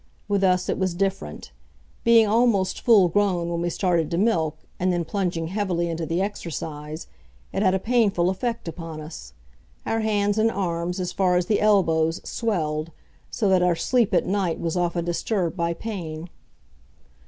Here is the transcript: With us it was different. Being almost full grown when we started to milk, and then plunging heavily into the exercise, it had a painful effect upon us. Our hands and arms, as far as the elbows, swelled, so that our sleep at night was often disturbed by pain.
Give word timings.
With 0.27 0.43
us 0.43 0.67
it 0.67 0.79
was 0.79 0.95
different. 0.95 1.51
Being 2.03 2.25
almost 2.25 2.81
full 2.81 3.07
grown 3.07 3.49
when 3.51 3.61
we 3.61 3.69
started 3.69 4.09
to 4.09 4.17
milk, 4.17 4.57
and 4.79 4.91
then 4.91 5.05
plunging 5.05 5.49
heavily 5.49 5.89
into 5.91 6.07
the 6.07 6.23
exercise, 6.23 7.05
it 7.53 7.61
had 7.61 7.75
a 7.75 7.77
painful 7.77 8.31
effect 8.31 8.67
upon 8.67 8.99
us. 8.99 9.33
Our 9.85 9.99
hands 9.99 10.39
and 10.39 10.49
arms, 10.49 10.99
as 10.99 11.11
far 11.11 11.37
as 11.37 11.45
the 11.45 11.61
elbows, 11.61 12.19
swelled, 12.27 12.89
so 13.29 13.47
that 13.49 13.61
our 13.61 13.75
sleep 13.75 14.11
at 14.11 14.25
night 14.25 14.59
was 14.59 14.75
often 14.75 15.05
disturbed 15.05 15.55
by 15.55 15.75
pain. 15.75 16.31